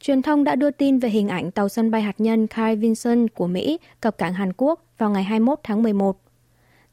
Truyền 0.00 0.22
thông 0.22 0.44
đã 0.44 0.54
đưa 0.54 0.70
tin 0.70 0.98
về 0.98 1.08
hình 1.08 1.28
ảnh 1.28 1.50
tàu 1.50 1.68
sân 1.68 1.90
bay 1.90 2.02
hạt 2.02 2.14
nhân 2.18 2.46
Kai 2.46 2.76
Vinson 2.76 3.28
của 3.28 3.46
Mỹ 3.46 3.78
cập 4.00 4.18
cảng 4.18 4.34
Hàn 4.34 4.52
Quốc 4.56 4.84
vào 4.98 5.10
ngày 5.10 5.24
21 5.24 5.60
tháng 5.62 5.82
11. 5.82 6.25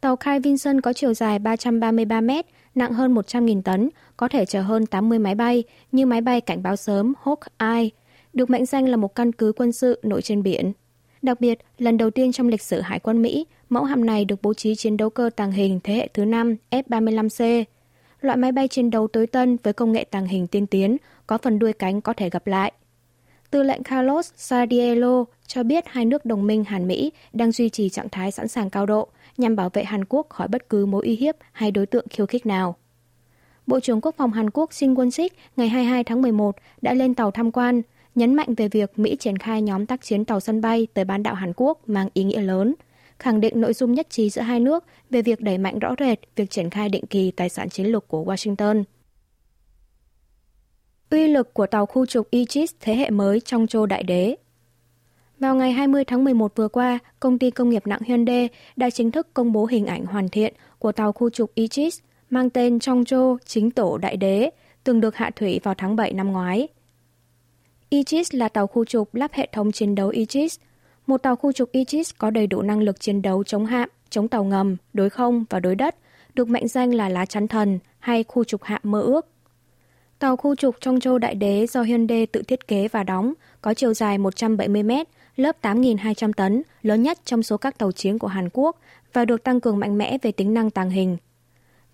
Tàu 0.04 0.16
Kai 0.16 0.40
Vinson 0.40 0.82
có 0.82 0.94
chiều 0.94 1.14
dài 1.14 1.40
333 1.40 2.22
mét, 2.22 2.46
nặng 2.76 2.94
hơn 2.94 3.14
100.000 3.16 3.62
tấn, 3.62 3.90
có 4.18 4.28
thể 4.28 4.46
chở 4.46 4.62
hơn 4.62 4.86
80 4.86 5.20
máy 5.20 5.36
bay 5.36 5.64
như 5.92 6.06
máy 6.06 6.22
bay 6.22 6.42
cảnh 6.42 6.64
báo 6.64 6.76
sớm 6.76 7.14
Hawkeye, 7.24 7.90
được 8.34 8.50
mệnh 8.50 8.66
danh 8.66 8.90
là 8.90 8.98
một 8.98 9.16
căn 9.16 9.32
cứ 9.32 9.54
quân 9.56 9.72
sự 9.72 10.00
nổi 10.04 10.22
trên 10.22 10.44
biển. 10.44 10.72
Đặc 11.22 11.40
biệt, 11.40 11.60
lần 11.78 11.98
đầu 11.98 12.10
tiên 12.10 12.32
trong 12.32 12.48
lịch 12.48 12.62
sử 12.62 12.82
Hải 12.82 13.00
quân 13.00 13.22
Mỹ, 13.22 13.46
mẫu 13.70 13.84
hạm 13.84 14.06
này 14.06 14.26
được 14.26 14.42
bố 14.42 14.54
trí 14.54 14.76
chiến 14.76 14.98
đấu 14.98 15.10
cơ 15.10 15.30
tàng 15.36 15.52
hình 15.52 15.80
thế 15.84 15.94
hệ 15.94 16.08
thứ 16.14 16.26
5 16.26 16.56
F-35C. 16.72 17.64
Loại 18.22 18.38
máy 18.38 18.52
bay 18.52 18.68
chiến 18.68 18.90
đấu 18.90 19.08
tối 19.08 19.28
tân 19.28 19.58
với 19.64 19.74
công 19.74 19.92
nghệ 19.92 20.04
tàng 20.04 20.26
hình 20.26 20.48
tiên 20.48 20.68
tiến, 20.68 20.98
có 21.28 21.38
phần 21.38 21.60
đuôi 21.60 21.74
cánh 21.74 22.02
có 22.02 22.14
thể 22.14 22.30
gặp 22.30 22.48
lại. 22.48 22.72
Tư 23.52 23.64
lệnh 23.64 23.84
Carlos 23.84 24.32
Sardiello 24.36 25.26
cho 25.48 25.64
biết 25.64 25.84
hai 25.88 26.06
nước 26.06 26.26
đồng 26.26 26.48
minh 26.48 26.64
Hàn-Mỹ 26.64 27.12
đang 27.34 27.52
duy 27.52 27.70
trì 27.70 27.90
trạng 27.90 28.10
thái 28.10 28.32
sẵn 28.32 28.48
sàng 28.48 28.70
cao 28.70 28.86
độ 28.86 29.08
nhằm 29.38 29.56
bảo 29.56 29.70
vệ 29.70 29.84
Hàn 29.84 30.06
Quốc 30.06 30.28
khỏi 30.30 30.48
bất 30.48 30.70
cứ 30.70 30.86
mối 30.86 31.06
uy 31.06 31.16
hiếp 31.16 31.36
hay 31.52 31.72
đối 31.72 31.86
tượng 31.86 32.08
khiêu 32.10 32.26
khích 32.26 32.46
nào. 32.46 32.76
Bộ 33.68 33.80
trưởng 33.80 34.02
Quốc 34.02 34.16
phòng 34.18 34.32
Hàn 34.32 34.50
Quốc 34.50 34.74
Shin 34.74 34.94
Won-sik 34.94 35.30
ngày 35.56 35.70
22 35.70 36.04
tháng 36.04 36.22
11 36.22 36.56
đã 36.82 36.94
lên 36.94 37.14
tàu 37.14 37.32
tham 37.32 37.52
quan, 37.52 37.82
nhấn 38.16 38.36
mạnh 38.36 38.54
về 38.56 38.68
việc 38.68 39.00
Mỹ 39.00 39.16
triển 39.20 39.38
khai 39.38 39.62
nhóm 39.62 39.86
tác 39.86 40.02
chiến 40.02 40.26
tàu 40.26 40.40
sân 40.40 40.62
bay 40.62 40.88
tới 40.94 41.06
bán 41.06 41.24
đảo 41.24 41.36
Hàn 41.36 41.54
Quốc 41.56 41.90
mang 41.90 42.10
ý 42.14 42.24
nghĩa 42.24 42.42
lớn, 42.42 42.76
khẳng 43.20 43.40
định 43.40 43.62
nội 43.62 43.74
dung 43.74 43.94
nhất 43.94 44.08
trí 44.10 44.30
giữa 44.30 44.42
hai 44.42 44.60
nước 44.60 44.84
về 45.10 45.22
việc 45.22 45.42
đẩy 45.42 45.58
mạnh 45.58 45.80
rõ 45.80 45.96
rệt 46.00 46.20
việc 46.36 46.50
triển 46.50 46.70
khai 46.70 46.90
định 46.90 47.06
kỳ 47.06 47.32
tài 47.32 47.50
sản 47.50 47.70
chiến 47.70 47.86
lược 47.86 48.08
của 48.08 48.24
Washington. 48.24 48.84
Uy 51.10 51.28
lực 51.28 51.54
của 51.54 51.68
tàu 51.68 51.86
khu 51.86 52.06
trục 52.06 52.28
Aegis 52.32 52.74
thế 52.80 52.96
hệ 52.96 53.10
mới 53.10 53.40
trong 53.40 53.68
châu 53.68 53.86
đại 53.86 54.04
đế 54.04 54.36
vào 55.44 55.56
ngày 55.56 55.72
20 55.72 56.04
tháng 56.06 56.24
11 56.24 56.56
vừa 56.56 56.68
qua, 56.68 57.00
công 57.20 57.40
ty 57.40 57.52
công 57.52 57.70
nghiệp 57.70 57.88
nặng 57.88 58.00
Hyundai 58.06 58.50
đã 58.76 58.90
chính 58.90 59.12
thức 59.12 59.28
công 59.34 59.52
bố 59.52 59.66
hình 59.66 59.86
ảnh 59.86 60.06
hoàn 60.06 60.30
thiện 60.30 60.54
của 60.80 60.92
tàu 60.92 61.12
khu 61.12 61.30
trục 61.30 61.52
Aegis 61.56 62.00
mang 62.30 62.50
tên 62.50 62.80
Chongcho 62.80 63.38
chính 63.46 63.72
tổ 63.72 63.98
đại 63.98 64.18
đế, 64.18 64.50
từng 64.84 65.02
được 65.02 65.16
hạ 65.16 65.32
thủy 65.36 65.60
vào 65.64 65.74
tháng 65.78 65.96
7 65.96 66.14
năm 66.14 66.32
ngoái. 66.32 66.68
Aegis 67.92 68.34
là 68.34 68.50
tàu 68.50 68.68
khu 68.68 68.86
trục 68.86 69.16
lắp 69.16 69.32
hệ 69.34 69.48
thống 69.52 69.72
chiến 69.72 69.96
đấu 69.96 70.12
Aegis. 70.16 70.60
Một 71.08 71.18
tàu 71.18 71.36
khu 71.36 71.52
trục 71.52 71.70
Aegis 71.74 72.12
có 72.18 72.30
đầy 72.30 72.48
đủ 72.48 72.62
năng 72.62 72.80
lực 72.80 73.00
chiến 73.00 73.22
đấu 73.22 73.44
chống 73.44 73.66
hạm, 73.66 73.90
chống 74.10 74.28
tàu 74.28 74.44
ngầm, 74.44 74.78
đối 74.94 75.10
không 75.10 75.46
và 75.50 75.60
đối 75.60 75.76
đất, 75.76 75.96
được 76.34 76.50
mệnh 76.50 76.68
danh 76.68 76.94
là 76.94 77.10
lá 77.10 77.26
chắn 77.26 77.48
thần 77.48 77.80
hay 78.00 78.24
khu 78.24 78.44
trục 78.44 78.64
hạm 78.64 78.82
mơ 78.84 79.02
ước. 79.02 79.28
Tàu 80.20 80.38
khu 80.38 80.56
trục 80.56 80.76
trong 80.82 81.00
Đại 81.22 81.36
Đế 81.36 81.68
do 81.68 81.82
Hyundai 81.82 82.26
tự 82.26 82.42
thiết 82.42 82.68
kế 82.68 82.88
và 82.88 83.04
đóng, 83.04 83.34
có 83.62 83.74
chiều 83.74 83.94
dài 83.94 84.18
170 84.18 84.84
mét, 84.84 85.08
lớp 85.36 85.56
8.200 85.62 86.34
tấn, 86.34 86.64
lớn 86.82 87.04
nhất 87.04 87.20
trong 87.26 87.44
số 87.44 87.58
các 87.58 87.78
tàu 87.78 87.92
chiến 87.92 88.20
của 88.20 88.28
Hàn 88.28 88.50
Quốc 88.54 88.80
và 89.14 89.26
được 89.26 89.44
tăng 89.44 89.60
cường 89.60 89.80
mạnh 89.80 89.98
mẽ 89.98 90.18
về 90.22 90.32
tính 90.32 90.54
năng 90.54 90.72
tàng 90.72 90.90
hình. 90.90 91.18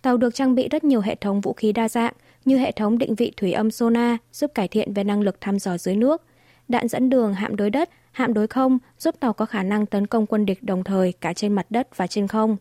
Tàu 0.01 0.17
được 0.17 0.35
trang 0.35 0.55
bị 0.55 0.67
rất 0.67 0.83
nhiều 0.83 1.01
hệ 1.01 1.15
thống 1.15 1.41
vũ 1.41 1.53
khí 1.53 1.71
đa 1.71 1.89
dạng 1.89 2.13
như 2.45 2.57
hệ 2.57 2.71
thống 2.71 2.97
định 2.97 3.15
vị 3.15 3.33
thủy 3.37 3.53
âm 3.53 3.71
sonar 3.71 4.15
giúp 4.33 4.51
cải 4.55 4.67
thiện 4.67 4.93
về 4.93 5.03
năng 5.03 5.21
lực 5.21 5.41
thăm 5.41 5.59
dò 5.59 5.77
dưới 5.77 5.95
nước, 5.95 6.23
đạn 6.67 6.87
dẫn 6.87 7.09
đường 7.09 7.33
hạm 7.33 7.55
đối 7.55 7.69
đất, 7.69 7.89
hạm 8.11 8.33
đối 8.33 8.47
không 8.47 8.77
giúp 8.99 9.15
tàu 9.19 9.33
có 9.33 9.45
khả 9.45 9.63
năng 9.63 9.85
tấn 9.85 10.07
công 10.07 10.25
quân 10.25 10.45
địch 10.45 10.63
đồng 10.63 10.83
thời 10.83 11.13
cả 11.21 11.33
trên 11.33 11.53
mặt 11.53 11.65
đất 11.69 11.97
và 11.97 12.07
trên 12.07 12.27
không. 12.27 12.57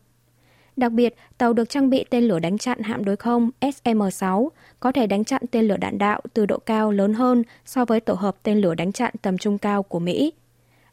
Đặc 0.75 0.91
biệt, 0.91 1.15
tàu 1.37 1.53
được 1.53 1.69
trang 1.69 1.89
bị 1.89 2.05
tên 2.09 2.23
lửa 2.23 2.39
đánh 2.39 2.57
chặn 2.57 2.81
hạm 2.81 3.05
đối 3.05 3.15
không 3.15 3.49
SM-6 3.61 4.49
có 4.79 4.91
thể 4.91 5.07
đánh 5.07 5.23
chặn 5.23 5.41
tên 5.51 5.67
lửa 5.67 5.77
đạn 5.77 5.97
đạo 5.97 6.21
từ 6.33 6.45
độ 6.45 6.59
cao 6.59 6.91
lớn 6.91 7.13
hơn 7.13 7.43
so 7.65 7.85
với 7.85 7.99
tổ 7.99 8.13
hợp 8.13 8.35
tên 8.43 8.61
lửa 8.61 8.75
đánh 8.75 8.91
chặn 8.91 9.13
tầm 9.21 9.37
trung 9.37 9.57
cao 9.57 9.83
của 9.83 9.99
Mỹ. 9.99 10.33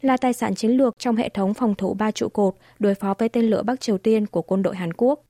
Là 0.07 0.17
tài 0.17 0.33
sản 0.33 0.55
chiến 0.55 0.71
lược 0.71 0.99
trong 0.99 1.17
hệ 1.17 1.29
thống 1.29 1.55
phòng 1.55 1.75
thủ 1.75 1.95
ba 1.95 2.11
trụ 2.11 2.29
cột 2.29 2.55
đối 2.79 2.95
phó 2.95 3.15
với 3.19 3.29
tên 3.29 3.45
lửa 3.45 3.63
Bắc 3.63 3.81
Triều 3.81 3.99
Tiên 3.99 4.27
của 4.27 4.43
quân 4.43 4.63
đội 4.63 4.77
Hàn 4.77 4.93
Quốc. 4.93 5.25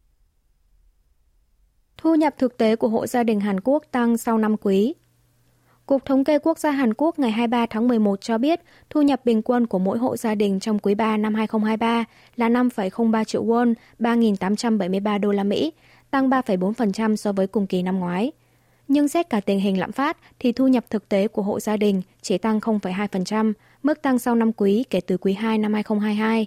Thu 1.96 2.14
nhập 2.14 2.34
thực 2.38 2.58
tế 2.58 2.76
của 2.76 2.88
hộ 2.88 3.06
gia 3.06 3.22
đình 3.22 3.40
Hàn 3.40 3.60
Quốc 3.60 3.84
tăng 3.90 4.18
sau 4.18 4.38
năm 4.38 4.56
quý. 4.56 4.94
Cục 5.86 6.04
Thống 6.04 6.24
kê 6.24 6.38
Quốc 6.38 6.58
gia 6.58 6.70
Hàn 6.70 6.94
Quốc 6.94 7.18
ngày 7.18 7.30
23 7.30 7.66
tháng 7.66 7.88
11 7.88 8.20
cho 8.20 8.38
biết 8.38 8.60
thu 8.90 9.02
nhập 9.02 9.20
bình 9.24 9.42
quân 9.42 9.66
của 9.66 9.78
mỗi 9.78 9.98
hộ 9.98 10.16
gia 10.16 10.34
đình 10.34 10.60
trong 10.60 10.78
quý 10.78 10.94
3 10.94 11.16
năm 11.16 11.34
2023 11.34 12.04
là 12.36 12.48
5,03 12.48 13.24
triệu 13.24 13.44
won, 13.44 13.74
3.873 13.98 15.20
đô 15.20 15.32
la 15.32 15.44
Mỹ, 15.44 15.72
tăng 16.10 16.30
3,4% 16.30 17.16
so 17.16 17.32
với 17.32 17.46
cùng 17.46 17.66
kỳ 17.66 17.82
năm 17.82 17.98
ngoái. 17.98 18.32
Nhưng 18.88 19.08
xét 19.08 19.30
cả 19.30 19.40
tình 19.40 19.60
hình 19.60 19.80
lạm 19.80 19.92
phát 19.92 20.16
thì 20.38 20.52
thu 20.52 20.68
nhập 20.68 20.84
thực 20.90 21.08
tế 21.08 21.28
của 21.28 21.42
hộ 21.42 21.60
gia 21.60 21.76
đình 21.76 22.02
chỉ 22.22 22.38
tăng 22.38 22.58
0,2%, 22.58 23.52
mức 23.82 24.02
tăng 24.02 24.18
sau 24.18 24.34
năm 24.34 24.52
quý 24.52 24.84
kể 24.90 25.00
từ 25.00 25.16
quý 25.16 25.32
2 25.32 25.58
năm 25.58 25.72
2022. 25.74 26.46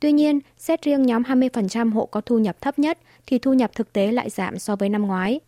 Tuy 0.00 0.12
nhiên, 0.12 0.40
xét 0.58 0.82
riêng 0.82 1.02
nhóm 1.02 1.22
20% 1.22 1.92
hộ 1.92 2.06
có 2.06 2.20
thu 2.20 2.38
nhập 2.38 2.60
thấp 2.60 2.78
nhất 2.78 2.98
thì 3.26 3.38
thu 3.38 3.52
nhập 3.52 3.70
thực 3.74 3.92
tế 3.92 4.12
lại 4.12 4.30
giảm 4.30 4.58
so 4.58 4.76
với 4.76 4.88
năm 4.88 5.02
ngoái. 5.06 5.40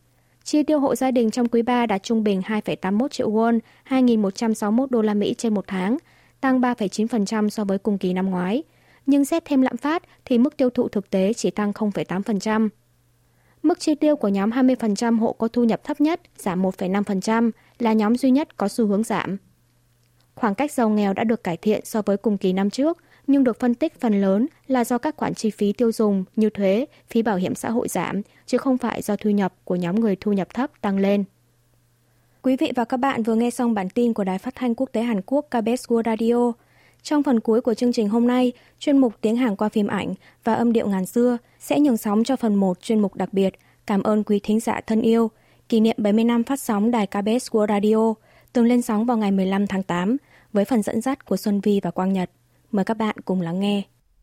Chi 0.45 0.63
tiêu 0.63 0.81
hộ 0.81 0.95
gia 0.95 1.11
đình 1.11 1.31
trong 1.31 1.49
quý 1.49 1.63
3 1.63 1.87
đạt 1.87 2.03
trung 2.03 2.25
bình 2.25 2.43
2,81 2.47 3.09
triệu 3.09 3.31
won, 3.31 3.59
2.161 3.89 4.87
đô 4.91 5.03
la 5.03 5.15
Mỹ 5.15 5.35
trên 5.39 5.55
một 5.55 5.65
tháng, 5.69 5.97
tăng 6.41 6.61
3,9% 6.61 7.49
so 7.49 7.65
với 7.65 7.79
cùng 7.79 7.99
kỳ 7.99 8.13
năm 8.13 8.31
ngoái. 8.31 8.63
Nhưng 9.07 9.25
xét 9.25 9.45
thêm 9.45 9.63
lạm 9.63 9.77
phát 9.77 10.03
thì 10.25 10.39
mức 10.39 10.57
tiêu 10.57 10.71
thụ 10.71 10.89
thực 10.89 11.11
tế 11.11 11.33
chỉ 11.33 11.51
tăng 11.51 11.73
0,8%. 11.73 12.69
Mức 13.65 13.81
chi 13.81 13.95
tiêu 13.95 14.17
của 14.17 14.29
nhóm 14.29 14.51
20% 14.51 15.19
hộ 15.19 15.33
có 15.33 15.49
thu 15.49 15.65
nhập 15.65 15.85
thấp 15.85 16.01
nhất 16.01 16.21
giảm 16.39 16.63
1,5% 16.63 17.51
là 17.79 17.93
nhóm 17.93 18.17
duy 18.17 18.31
nhất 18.31 18.57
có 18.57 18.69
xu 18.69 18.87
hướng 18.87 19.03
giảm. 19.03 19.37
Khoảng 20.35 20.55
cách 20.55 20.73
giàu 20.73 20.89
nghèo 20.89 21.13
đã 21.13 21.25
được 21.25 21.45
cải 21.45 21.57
thiện 21.57 21.85
so 21.85 22.03
với 22.03 22.17
cùng 22.17 22.39
kỳ 22.39 22.53
năm 22.53 22.71
trước, 22.71 22.99
nhưng 23.27 23.45
được 23.45 23.61
phân 23.61 23.75
tích 23.75 24.01
phần 24.01 24.21
lớn 24.21 24.47
là 24.67 24.85
do 24.85 24.99
các 24.99 25.17
khoản 25.17 25.35
chi 25.35 25.51
phí 25.51 25.73
tiêu 25.73 25.93
dùng 25.93 26.25
như 26.37 26.51
thuế, 26.51 26.87
phí 27.09 27.23
bảo 27.23 27.37
hiểm 27.37 27.55
xã 27.55 27.71
hội 27.71 27.89
giảm, 27.89 28.23
chứ 28.47 28.59
không 28.59 28.79
phải 28.79 29.03
do 29.03 29.17
thu 29.17 29.31
nhập 29.31 29.55
của 29.65 29.77
nhóm 29.77 30.01
người 30.01 30.17
thu 30.17 30.33
nhập 30.33 30.55
thấp 30.55 30.71
tăng 30.81 30.99
lên. 30.99 31.25
Quý 32.43 32.57
vị 32.57 32.73
và 32.77 32.85
các 32.85 32.97
bạn 32.97 33.23
vừa 33.23 33.35
nghe 33.35 33.51
xong 33.51 33.75
bản 33.75 33.89
tin 33.91 34.13
của 34.13 34.25
Đài 34.25 34.39
Phát 34.39 34.55
thanh 34.55 34.75
Quốc 34.75 34.89
tế 34.93 35.03
Hàn 35.03 35.21
Quốc 35.27 35.47
KBS 35.51 35.87
World 35.89 36.03
Radio. 36.05 36.64
Trong 37.05 37.23
phần 37.23 37.41
cuối 37.41 37.61
của 37.61 37.75
chương 37.75 37.93
trình 37.93 38.09
hôm 38.09 38.27
nay, 38.27 38.53
chuyên 38.79 38.99
mục 38.99 39.15
tiếng 39.21 39.37
Hàn 39.37 39.57
qua 39.57 39.69
phim 39.69 39.87
ảnh 39.87 40.15
và 40.45 40.55
âm 40.55 40.73
điệu 40.73 40.89
ngàn 40.89 41.07
xưa 41.07 41.39
sẽ 41.59 41.81
nhường 41.81 41.97
sóng 41.97 42.25
cho 42.25 42.37
phần 42.37 42.55
1 42.55 42.81
chuyên 42.83 43.01
mục 43.01 43.15
đặc 43.15 43.33
biệt 43.33 43.55
Cảm 43.87 44.03
ơn 44.03 44.25
quý 44.25 44.41
thính 44.43 44.61
giả 44.61 44.81
thân 44.87 45.03
yêu, 45.03 45.31
kỷ 45.69 45.81
niệm 45.81 45.97
70 45.99 46.25
năm 46.25 46.45
phát 46.45 46.61
sóng 46.61 46.91
đài 46.91 47.07
KBS 47.07 47.51
World 47.51 47.69
Radio, 47.69 48.15
từng 48.53 48.67
lên 48.67 48.83
sóng 48.83 49.05
vào 49.05 49.17
ngày 49.17 49.31
15 49.33 49.67
tháng 49.67 49.83
8 49.83 50.17
với 50.53 50.65
phần 50.65 50.83
dẫn 50.83 51.01
dắt 51.01 51.25
của 51.25 51.37
Xuân 51.37 51.61
Vi 51.61 51.81
và 51.81 51.91
Quang 51.91 52.13
Nhật. 52.13 52.31
Mời 52.73 52.85
các 52.85 52.97
bạn 52.97 53.17
cùng 53.25 53.41
lắng 53.41 53.61
nghe. 53.61 53.83